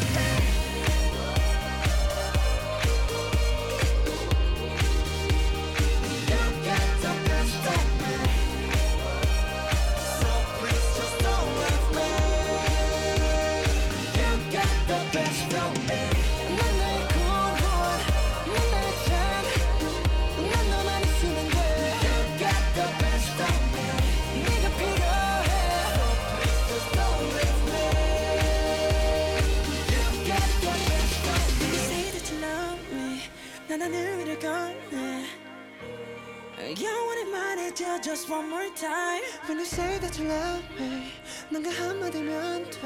When 39.48 39.58
you 39.58 39.66
say 39.66 40.00
that 40.00 40.20
you 40.20 40.28
love 40.28 40.64
me 40.80 41.12
넌 41.52 41.64
그 41.64 41.70
한마디면 41.70 42.64
돼 42.72 42.80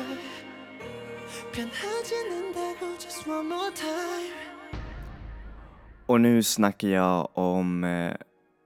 변하진 1.52 2.32
않다고 2.32 2.94
just 3.00 3.28
one 3.28 3.48
more 3.48 3.72
time 3.72 4.48
Och 6.06 6.22
nu 6.22 6.44
snackar 6.44 6.88
jag 6.88 7.28
om, 7.34 7.84
eh, 7.84 8.14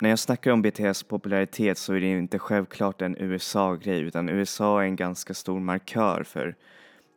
när 0.01 0.09
jag 0.09 0.19
snackar 0.19 0.51
om 0.51 0.61
BTS 0.61 1.03
popularitet 1.03 1.77
så 1.77 1.93
är 1.93 1.99
det 1.99 2.07
inte 2.07 2.39
självklart 2.39 3.01
en 3.01 3.17
USA-grej 3.17 4.01
utan 4.01 4.29
USA 4.29 4.81
är 4.81 4.85
en 4.85 4.95
ganska 4.95 5.33
stor 5.33 5.59
markör 5.59 6.23
för 6.23 6.55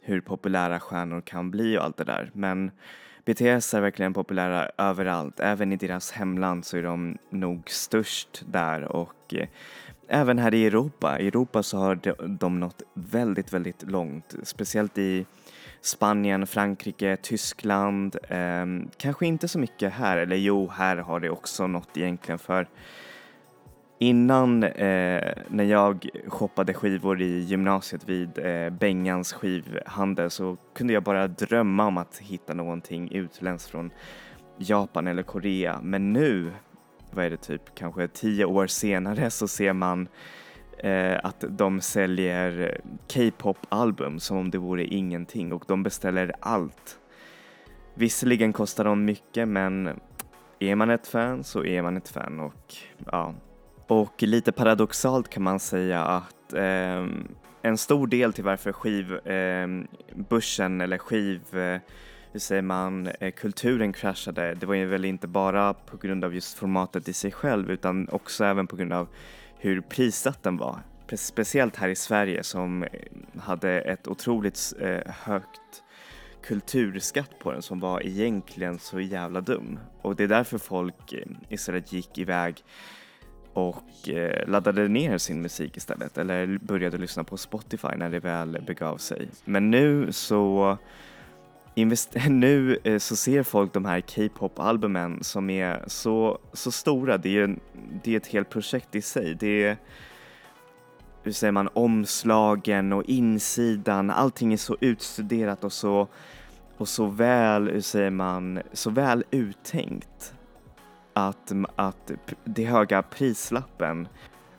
hur 0.01 0.21
populära 0.21 0.81
stjärnor 0.81 1.21
kan 1.21 1.51
bli 1.51 1.79
och 1.79 1.85
allt 1.85 1.97
det 1.97 2.05
där. 2.05 2.31
Men 2.35 2.71
BTS 3.25 3.75
är 3.75 3.81
verkligen 3.81 4.15
populära 4.15 4.71
överallt, 4.79 5.41
även 5.41 5.73
i 5.73 5.77
deras 5.77 6.13
hemland 6.13 6.65
så 6.65 6.77
är 6.77 6.83
de 6.83 7.19
nog 7.31 7.71
störst 7.71 8.43
där 8.47 8.83
och 8.83 9.35
eh, 9.35 9.49
även 10.10 10.40
här 10.40 10.54
i 10.54 10.66
Europa. 10.66 11.20
I 11.20 11.28
Europa 11.28 11.64
så 11.64 11.78
har 11.78 11.96
de, 11.96 12.38
de 12.38 12.60
nått 12.60 12.82
väldigt, 12.94 13.54
väldigt 13.54 13.84
långt, 13.92 14.36
speciellt 14.44 14.98
i 14.98 15.26
Spanien, 15.82 16.48
Frankrike, 16.48 17.18
Tyskland. 17.22 18.16
Eh, 18.30 18.66
kanske 18.98 19.26
inte 19.26 19.48
så 19.48 19.60
mycket 19.60 19.94
här, 19.94 20.18
eller 20.18 20.36
jo, 20.36 20.70
här 20.70 20.98
har 20.98 21.20
det 21.20 21.30
också 21.30 21.68
nått 21.68 21.98
egentligen 21.98 22.40
för 22.40 22.68
Innan 24.02 24.64
eh, 24.64 25.34
när 25.48 25.64
jag 25.64 26.10
shoppade 26.28 26.74
skivor 26.74 27.22
i 27.22 27.40
gymnasiet 27.40 28.10
vid 28.10 28.38
eh, 28.38 28.70
Bengans 28.70 29.34
skivhandel 29.34 30.30
så 30.30 30.58
kunde 30.76 30.94
jag 30.94 31.04
bara 31.04 31.28
drömma 31.28 31.88
om 31.88 31.98
att 31.98 32.18
hitta 32.18 32.54
någonting 32.54 33.12
utländskt 33.12 33.72
från 33.72 33.92
Japan 34.58 35.08
eller 35.08 35.24
Korea. 35.24 35.80
Men 35.84 36.14
nu, 36.14 36.52
vad 37.12 37.26
är 37.26 37.30
det 37.30 37.38
typ, 37.38 37.76
kanske 37.76 38.08
tio 38.08 38.46
år 38.46 38.68
senare 38.68 39.30
så 39.30 39.48
ser 39.48 39.74
man 39.74 40.08
eh, 40.78 41.18
att 41.24 41.44
de 41.50 41.82
säljer 41.82 42.82
K-pop-album 43.14 44.20
som 44.20 44.38
om 44.38 44.52
det 44.52 44.58
vore 44.58 44.86
ingenting 44.86 45.54
och 45.54 45.64
de 45.68 45.84
beställer 45.84 46.34
allt. 46.40 47.00
Visserligen 47.94 48.54
kostar 48.54 48.84
de 48.84 49.06
mycket 49.06 49.48
men 49.48 50.00
är 50.60 50.76
man 50.76 50.90
ett 50.90 51.08
fan 51.08 51.44
så 51.44 51.66
är 51.66 51.82
man 51.82 51.98
ett 51.98 52.10
fan 52.10 52.40
och 52.40 52.76
ja. 53.12 53.34
Och 53.88 54.24
lite 54.24 54.52
paradoxalt 54.52 55.30
kan 55.30 55.44
man 55.44 55.60
säga 55.60 56.04
att 56.04 56.54
eh, 56.54 57.08
en 57.62 57.78
stor 57.78 58.08
del 58.08 58.34
till 58.34 58.44
varför 58.44 58.72
skivbörsen 58.72 60.72
ehm, 60.72 60.82
eh, 60.82 60.84
eller 60.84 60.98
skiv, 60.98 61.58
eh, 61.58 61.82
hur 62.32 62.40
säger 62.40 62.62
man, 62.62 63.08
eh, 63.08 63.32
kulturen 63.32 63.94
kraschade, 63.94 64.54
det 64.54 64.66
var 64.66 64.76
ju 64.76 64.86
väl 64.86 65.06
inte 65.06 65.28
bara 65.28 65.74
på 65.74 65.98
grund 65.98 66.26
av 66.26 66.36
just 66.36 66.58
formatet 66.58 67.08
i 67.08 67.14
sig 67.14 67.32
själv 67.32 67.72
utan 67.72 68.10
också 68.10 68.44
även 68.44 68.68
på 68.68 68.76
grund 68.76 68.94
av 68.94 69.08
hur 69.58 69.82
prissatt 69.82 70.44
den 70.44 70.58
var. 70.58 70.80
Speciellt 71.14 71.76
här 71.76 71.90
i 71.90 71.96
Sverige 71.96 72.44
som 72.44 72.84
eh, 72.84 72.90
hade 73.40 73.82
ett 73.82 74.08
otroligt 74.08 74.74
eh, 74.80 75.12
högt 75.26 75.84
kulturskatt 76.44 77.40
på 77.40 77.52
den 77.52 77.62
som 77.62 77.80
var 77.80 78.06
egentligen 78.06 78.80
så 78.80 79.00
jävla 79.00 79.42
dum. 79.42 79.80
Och 80.02 80.16
det 80.16 80.24
är 80.24 80.28
därför 80.28 80.58
folk 80.58 81.14
istället 81.50 81.94
gick 81.94 82.18
iväg 82.18 82.64
och 83.54 84.10
eh, 84.10 84.48
laddade 84.48 84.88
ner 84.88 85.18
sin 85.18 85.42
musik 85.42 85.78
istället 85.78 86.18
eller 86.18 86.58
började 86.58 86.98
lyssna 86.98 87.24
på 87.24 87.38
Spotify 87.38 87.88
när 87.98 88.10
det 88.10 88.20
väl 88.20 88.64
begav 88.68 88.98
sig. 88.98 89.30
Men 89.46 89.72
nu 89.72 90.12
så 90.12 90.78
invest- 91.76 92.18
nu 92.30 92.78
eh, 92.84 92.98
så 92.98 93.16
ser 93.16 93.44
folk 93.44 93.74
de 93.74 93.86
här 93.86 94.02
K-pop-albumen 94.02 95.24
som 95.24 95.50
är 95.50 95.84
så, 95.88 96.40
så 96.54 96.72
stora. 96.72 97.18
Det 97.18 97.40
är, 97.40 97.56
det 98.04 98.14
är 98.14 98.18
ett 98.18 98.28
helt 98.28 98.50
projekt 98.50 98.96
i 98.96 99.02
sig. 99.02 99.36
Det 99.40 99.64
är, 99.64 99.78
hur 101.24 101.32
säger 101.32 101.52
man, 101.52 101.70
omslagen 101.74 102.94
och 102.94 103.04
insidan. 103.04 104.10
Allting 104.10 104.54
är 104.54 104.58
så 104.58 104.78
utstuderat 104.80 105.64
och 105.64 105.74
så, 105.74 106.08
och 106.78 106.88
så 106.88 107.06
väl, 107.06 107.70
hur 107.70 107.82
säger 107.82 108.12
man, 108.12 108.60
så 108.74 108.90
väl 108.90 109.24
uttänkt 109.32 110.34
att, 111.14 111.52
att 111.76 112.12
det 112.44 112.66
höga 112.66 113.02
prislappen 113.02 114.08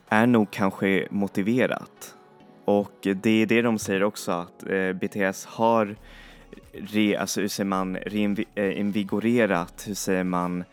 är 0.09 0.27
nog 0.27 0.51
kanske 0.51 1.09
motiverat. 1.11 2.17
Och 2.65 2.93
det 3.03 3.31
är 3.31 3.47
det 3.47 3.63
de 3.63 3.79
säger 3.79 4.03
också 4.03 4.33
att 4.33 4.67
eh, 4.71 4.93
BTS 4.93 5.47
har 5.47 5.97
re, 6.73 7.17
alltså 7.17 7.41
hur 7.41 7.49
säger 7.49 7.69
man, 7.69 7.97
reinvigorerat, 7.97 9.83
eh, 9.83 9.87
hur 9.87 9.95
säger 9.95 10.25
man, 10.25 10.65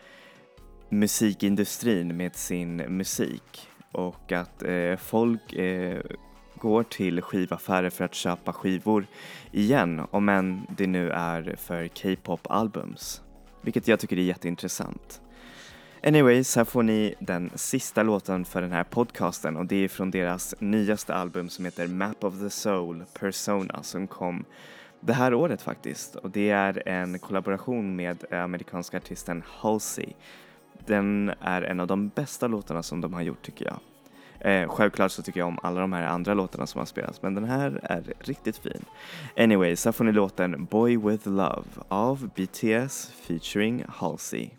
musikindustrin 0.88 2.16
med 2.16 2.36
sin 2.36 2.76
musik 2.76 3.68
och 3.92 4.32
att 4.32 4.62
eh, 4.62 4.96
folk 4.96 5.52
eh, 5.52 6.00
går 6.54 6.82
till 6.82 7.22
skivaffärer 7.22 7.90
för 7.90 8.04
att 8.04 8.14
köpa 8.14 8.52
skivor 8.52 9.06
igen, 9.52 10.02
om 10.10 10.28
än 10.28 10.66
det 10.76 10.86
nu 10.86 11.10
är 11.10 11.56
för 11.58 11.88
K-pop 11.88 12.46
albums. 12.50 13.22
Vilket 13.62 13.88
jag 13.88 14.00
tycker 14.00 14.16
är 14.16 14.22
jätteintressant. 14.22 15.20
Anyways, 16.02 16.56
här 16.56 16.64
får 16.64 16.82
ni 16.82 17.14
den 17.20 17.50
sista 17.54 18.02
låten 18.02 18.44
för 18.44 18.62
den 18.62 18.72
här 18.72 18.84
podcasten 18.84 19.56
och 19.56 19.66
det 19.66 19.76
är 19.76 19.88
från 19.88 20.10
deras 20.10 20.54
nyaste 20.58 21.14
album 21.14 21.48
som 21.48 21.64
heter 21.64 21.86
Map 21.86 22.24
of 22.24 22.40
the 22.40 22.50
Soul 22.50 23.04
Persona 23.20 23.82
som 23.82 24.06
kom 24.06 24.44
det 25.00 25.12
här 25.12 25.34
året 25.34 25.62
faktiskt 25.62 26.16
och 26.16 26.30
det 26.30 26.50
är 26.50 26.88
en 26.88 27.18
kollaboration 27.18 27.96
med 27.96 28.32
amerikanska 28.32 28.96
artisten 28.96 29.42
Halsey. 29.46 30.12
Den 30.86 31.32
är 31.40 31.62
en 31.62 31.80
av 31.80 31.86
de 31.86 32.08
bästa 32.08 32.46
låtarna 32.46 32.82
som 32.82 33.00
de 33.00 33.14
har 33.14 33.22
gjort 33.22 33.42
tycker 33.42 33.64
jag. 33.64 33.78
Eh, 34.40 34.68
självklart 34.68 35.12
så 35.12 35.22
tycker 35.22 35.40
jag 35.40 35.48
om 35.48 35.58
alla 35.62 35.80
de 35.80 35.92
här 35.92 36.02
andra 36.02 36.34
låtarna 36.34 36.66
som 36.66 36.78
har 36.78 36.86
spelats 36.86 37.22
men 37.22 37.34
den 37.34 37.44
här 37.44 37.80
är 37.82 38.12
riktigt 38.18 38.56
fin. 38.56 38.84
Anyways, 39.36 39.84
här 39.84 39.92
får 39.92 40.04
ni 40.04 40.12
låten 40.12 40.64
Boy 40.64 40.96
with 40.96 41.28
Love 41.28 41.64
av 41.88 42.30
BTS 42.34 43.12
featuring 43.26 43.84
Halsey. 43.88 44.50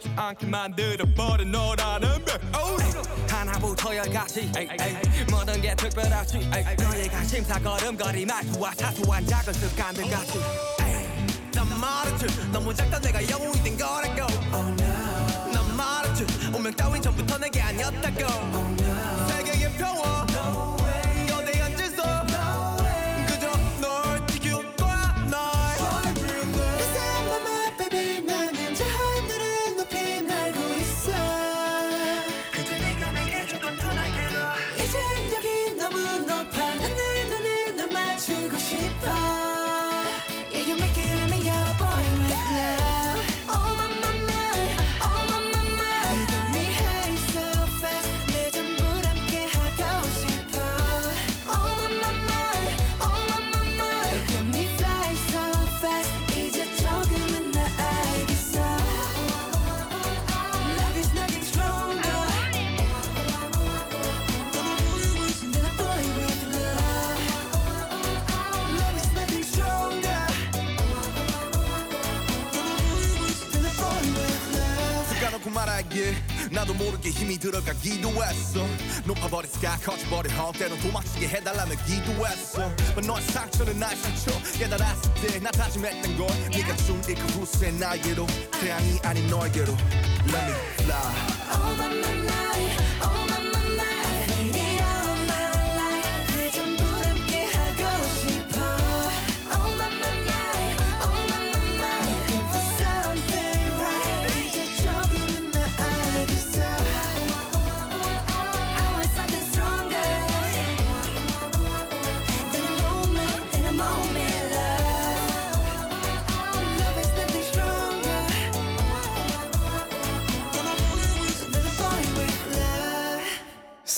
꽉지 0.00 0.10
않게 0.16 0.46
만들어버린 0.46 1.52
너라는 1.52 2.24
백 2.24 2.40
하나부터 3.30 3.94
열까지. 3.96 4.50
모든 5.30 5.60
게 5.60 5.74
특별하지. 5.74 6.38
너의 6.78 7.08
관심사 7.08 7.58
걸음걸이 7.60 8.24
말투와 8.24 8.72
사소한 8.76 9.26
작은 9.26 9.52
습관들 9.52 10.08
같이. 10.10 10.40
난 11.52 11.80
말했지. 11.80 12.50
너무 12.50 12.74
작다 12.74 12.98
내가 12.98 13.28
영웅이 13.28 13.62
된 13.62 13.76
거라고. 13.76 14.26
난 15.52 15.76
말했지. 15.76 16.24
운명 16.54 16.72
따윈 16.72 17.02
전부터 17.02 17.38
내게 17.38 17.60
아니었다고 17.60 18.69
나도 76.70 76.74
모르게 76.74 77.10
힘이 77.10 77.38
들어가 77.38 77.72
기도 77.74 78.10
했어. 78.22 78.66
높아버린 79.04 79.50
스카 79.50 79.76
커져버린 79.78 80.32
헛 80.32 80.52
때론 80.52 80.78
도망치게 80.80 81.28
해달라며 81.28 81.74
기도했어. 81.86 82.68
But 82.94 83.06
너의 83.06 83.22
상처는 83.22 83.78
날 83.78 83.96
상처 83.96 84.30
깨달았을 84.58 85.14
때 85.14 85.40
나 85.40 85.50
다짐했던 85.50 86.16
걸. 86.16 86.26
네가 86.50 86.76
준그 86.76 87.12
후세 87.32 87.70
나에게로 87.72 88.26
태양이 88.60 88.98
아닌 89.02 89.26
너에게로. 89.28 89.72
Let 89.72 90.36
me 90.36 90.52
fly 90.80 91.39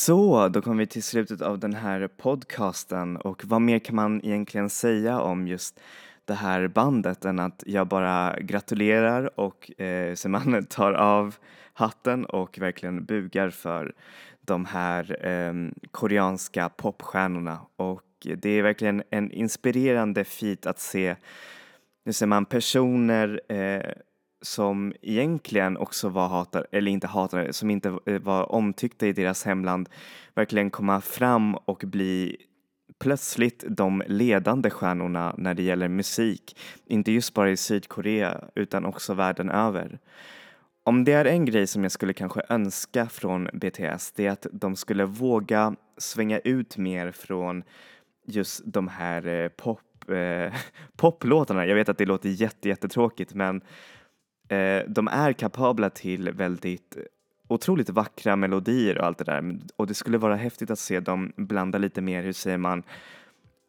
Så, 0.07 0.49
då 0.49 0.63
kommer 0.63 0.77
vi 0.77 0.87
till 0.87 1.03
slutet 1.03 1.41
av 1.41 1.59
den 1.59 1.75
här 1.75 2.09
podcasten. 2.09 3.17
Och 3.17 3.45
vad 3.45 3.61
mer 3.61 3.79
kan 3.79 3.97
man 3.97 4.25
egentligen 4.25 4.71
säga 4.71 5.21
om 5.21 5.49
just 5.49 5.81
det 6.25 6.35
här 6.35 6.69
bandet 6.69 7.25
än 7.25 7.39
att 7.39 7.63
jag 7.67 7.89
bara 7.89 8.37
gratulerar 8.41 9.41
och 9.41 9.81
eh, 9.81 10.15
så 10.15 10.41
tar 10.69 10.93
av 10.93 11.35
hatten 11.73 12.25
och 12.25 12.59
verkligen 12.59 13.05
bugar 13.05 13.51
för 13.51 13.95
de 14.41 14.65
här 14.65 15.27
eh, 15.27 15.53
koreanska 15.91 16.69
popstjärnorna. 16.69 17.59
Och 17.77 18.27
det 18.37 18.51
är 18.51 18.63
verkligen 18.63 19.03
en 19.11 19.31
inspirerande 19.31 20.25
feat 20.25 20.67
att 20.67 20.79
se 20.79 21.17
nu 22.05 22.13
ser 22.13 22.27
man 22.27 22.45
personer 22.45 23.41
eh, 23.49 23.93
som 24.43 24.93
egentligen 25.03 25.77
också 25.77 26.09
var 26.09 26.29
hatade, 26.29 26.67
eller 26.73 26.91
inte 26.91 27.07
hatade, 27.07 27.53
som 27.53 27.71
inte 27.71 27.99
eh, 28.07 28.19
var 28.19 28.53
omtyckta 28.53 29.07
i 29.07 29.13
deras 29.13 29.45
hemland 29.45 29.89
verkligen 30.35 30.71
komma 30.71 31.01
fram 31.01 31.55
och 31.55 31.83
bli 31.87 32.37
plötsligt 32.99 33.65
de 33.69 34.03
ledande 34.07 34.71
stjärnorna 34.71 35.35
när 35.39 35.55
det 35.55 35.63
gäller 35.63 35.89
musik. 35.89 36.57
Inte 36.87 37.13
just 37.13 37.35
bara 37.35 37.51
i 37.51 37.57
Sydkorea 37.57 38.45
utan 38.55 38.85
också 38.85 39.15
världen 39.15 39.51
över. 39.51 39.99
Om 40.85 41.05
det 41.05 41.13
är 41.13 41.25
en 41.25 41.45
grej 41.45 41.67
som 41.67 41.83
jag 41.83 41.93
skulle 41.93 42.13
kanske 42.13 42.43
önska 42.49 43.09
från 43.09 43.49
BTS 43.53 44.13
det 44.13 44.27
är 44.27 44.31
att 44.31 44.47
de 44.53 44.77
skulle 44.77 45.05
våga 45.05 45.77
svänga 45.99 46.39
ut 46.39 46.77
mer 46.77 47.13
från 47.13 47.65
just 48.27 48.63
de 48.65 48.89
här 48.89 49.27
eh, 49.27 49.49
pop, 49.49 50.11
eh, 50.11 50.55
poplåtarna. 50.97 51.67
Jag 51.67 51.75
vet 51.75 51.89
att 51.89 51.99
det 51.99 52.07
låter 52.07 52.29
jätte, 52.29 52.69
jättetråkigt 52.69 53.35
men 53.35 53.61
Eh, 54.53 54.83
de 54.89 55.09
är 55.09 55.33
kapabla 55.33 55.91
till 55.91 56.31
väldigt 56.31 56.97
otroligt 57.49 57.91
vackra 57.91 58.37
melodier 58.37 58.99
och 58.99 59.07
allt 59.07 59.19
det 59.19 59.25
där 59.25 59.59
och 59.77 59.87
det 59.87 59.95
skulle 59.95 60.19
vara 60.19 60.37
häftigt 60.37 60.71
att 60.71 60.79
se 60.79 61.01
dem 61.01 61.33
blanda 61.37 61.79
lite 61.79 62.01
mer, 62.01 62.23
hur 62.23 62.33
säger 62.33 62.59
man, 62.59 62.83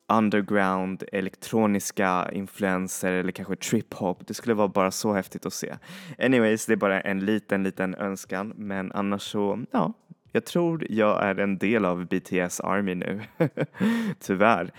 underground, 0.08 1.04
elektroniska 1.12 2.30
influenser 2.34 3.12
eller 3.12 3.32
kanske 3.32 3.56
trip-hop. 3.56 4.24
Det 4.28 4.34
skulle 4.34 4.54
vara 4.54 4.68
bara 4.68 4.92
så 4.92 5.14
häftigt 5.14 5.46
att 5.46 5.54
se. 5.54 5.76
Anyways, 6.20 6.66
det 6.66 6.74
är 6.74 6.78
bara 6.78 7.02
en 7.02 7.26
liten, 7.26 7.64
liten 7.64 7.96
önskan 7.96 8.54
men 8.56 8.92
annars 8.92 9.22
så, 9.22 9.64
ja, 9.72 9.94
jag 10.32 10.46
tror 10.46 10.92
jag 10.92 11.24
är 11.24 11.40
en 11.40 11.58
del 11.58 11.86
av 11.86 12.06
BTS 12.06 12.60
Army 12.60 12.96
nu. 12.96 13.22
Tyvärr. 14.20 14.72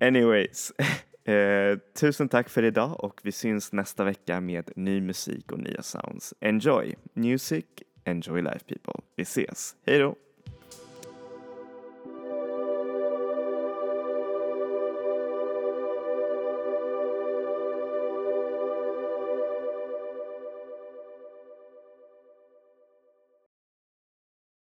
Anyways, 0.00 0.72
eh, 1.24 1.78
tusen 2.00 2.28
tack 2.28 2.48
för 2.48 2.62
idag 2.62 3.04
och 3.04 3.20
vi 3.24 3.32
syns 3.32 3.72
nästa 3.72 4.04
vecka 4.04 4.40
med 4.40 4.70
ny 4.76 5.00
musik 5.00 5.52
och 5.52 5.58
nya 5.58 5.82
sounds. 5.82 6.34
Enjoy 6.40 6.94
music, 7.14 7.64
enjoy 8.04 8.42
life 8.42 8.64
people. 8.68 9.02
Vi 9.16 9.22
ses. 9.22 9.76
Hej 9.86 9.98
då! 9.98 10.16